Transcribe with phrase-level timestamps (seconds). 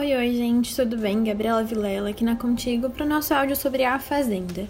[0.00, 1.22] Oi, oi, gente, tudo bem?
[1.22, 4.66] Gabriela Vilela aqui na Contigo para o nosso áudio sobre a Fazenda.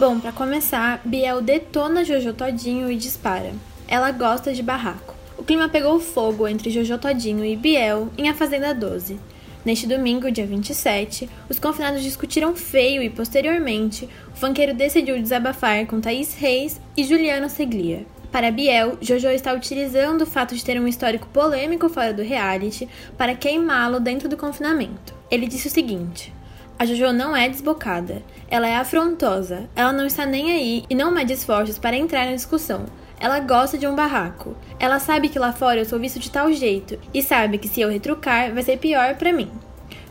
[0.00, 3.52] Bom, para começar, Biel detona Jojo Todinho e dispara.
[3.86, 5.14] Ela gosta de barraco.
[5.36, 9.20] O clima pegou fogo entre Jojo Todinho e Biel em A Fazenda 12.
[9.66, 16.00] Neste domingo, dia 27, os confinados discutiram feio e, posteriormente, o funkeiro decidiu desabafar com
[16.00, 18.06] Thaís Reis e Juliana Seglia.
[18.36, 22.86] Para Biel, Jojo está utilizando o fato de ter um histórico polêmico fora do reality
[23.16, 25.14] para queimá-lo dentro do confinamento.
[25.30, 26.34] Ele disse o seguinte:
[26.78, 31.10] A Jojo não é desbocada, ela é afrontosa, ela não está nem aí e não
[31.10, 32.84] mede esforços para entrar na discussão.
[33.18, 34.54] Ela gosta de um barraco.
[34.78, 37.80] Ela sabe que lá fora eu sou visto de tal jeito e sabe que se
[37.80, 39.50] eu retrucar vai ser pior para mim.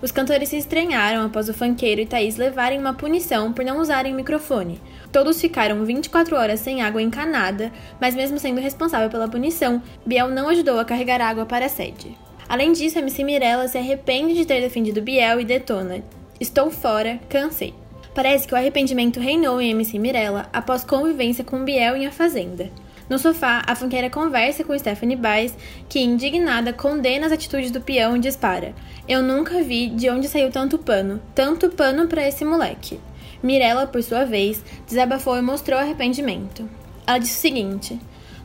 [0.02, 4.14] Os cantores se estranharam após o funkeiro e Thaís levarem uma punição por não usarem
[4.14, 4.82] microfone.
[5.12, 10.50] Todos ficaram 24 horas sem água encanada, mas mesmo sendo responsável pela punição, Biel não
[10.50, 12.18] ajudou a carregar água para a sede.
[12.48, 16.04] Além disso, MC Mirella se arrepende de ter defendido Biel e detona:
[16.40, 17.74] Estou fora, cansei.
[18.14, 22.70] Parece que o arrependimento reinou em MC Mirella após convivência com Biel em A Fazenda.
[23.10, 25.56] No sofá, a funkeira conversa com Stephanie Baez,
[25.88, 28.74] que, indignada, condena as atitudes do peão e dispara.
[29.08, 33.00] Eu nunca vi de onde saiu tanto pano, tanto pano para esse moleque.
[33.44, 36.68] Mirella, por sua vez, desabafou e mostrou arrependimento.
[37.06, 38.00] Ela disse o seguinte: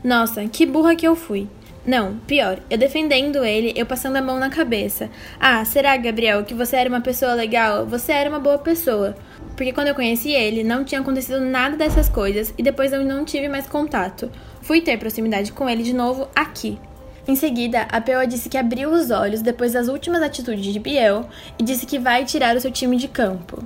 [0.04, 1.48] Nossa, que burra que eu fui.
[1.86, 5.08] Não, pior, eu defendendo ele, eu passando a mão na cabeça.
[5.40, 7.86] Ah, será, Gabriel, que você era uma pessoa legal?
[7.86, 9.16] Você era uma boa pessoa.
[9.60, 13.26] Porque quando eu conheci ele, não tinha acontecido nada dessas coisas e depois eu não
[13.26, 14.30] tive mais contato.
[14.62, 16.78] Fui ter proximidade com ele de novo aqui.
[17.28, 21.28] Em seguida, a PO disse que abriu os olhos depois das últimas atitudes de Biel
[21.58, 23.62] e disse que vai tirar o seu time de campo.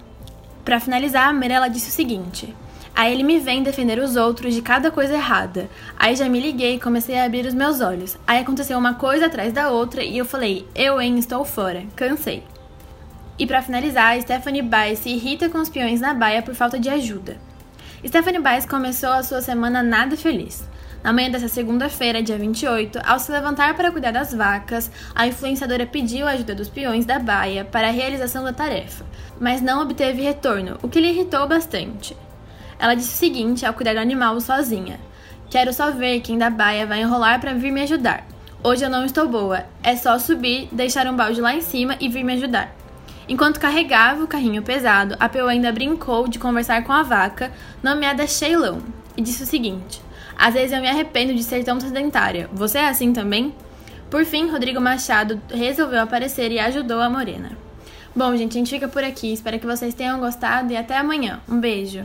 [0.65, 2.53] Para finalizar, Mirella disse o seguinte:
[2.93, 5.71] Aí ele me vem defender os outros de cada coisa errada.
[5.97, 8.19] Aí já me liguei e comecei a abrir os meus olhos.
[8.27, 11.85] Aí aconteceu uma coisa atrás da outra e eu falei: Eu, hein, estou fora.
[11.95, 12.43] Cansei.
[13.39, 16.89] E para finalizar, Stephanie Baez se irrita com os peões na baia por falta de
[16.89, 17.37] ajuda.
[18.07, 20.65] Stephanie Baez começou a sua semana nada feliz.
[21.03, 25.87] Na manhã dessa segunda-feira, dia 28, ao se levantar para cuidar das vacas, a influenciadora
[25.87, 29.05] pediu a ajuda dos peões da baia para a realização da tarefa,
[29.39, 32.17] mas não obteve retorno, o que lhe irritou bastante.
[32.79, 34.99] Ela disse o seguinte ao cuidar do animal sozinha:
[35.51, 38.27] Quero só ver quem da baia vai enrolar para vir me ajudar.
[38.63, 42.09] Hoje eu não estou boa, é só subir, deixar um balde lá em cima e
[42.09, 42.84] vir me ajudar.
[43.29, 47.51] Enquanto carregava o carrinho pesado, a Peu ainda brincou de conversar com a vaca,
[47.83, 48.83] nomeada Sheilão,
[49.17, 50.01] e disse o seguinte:
[50.37, 52.49] Às vezes eu me arrependo de ser tão sedentária.
[52.53, 53.55] Você é assim também?
[54.11, 57.53] Por fim, Rodrigo Machado resolveu aparecer e ajudou a Morena.
[58.15, 59.33] Bom, gente, a gente fica por aqui.
[59.33, 61.41] Espero que vocês tenham gostado e até amanhã.
[61.49, 62.05] Um beijo!